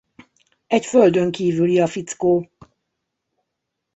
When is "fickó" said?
1.87-2.49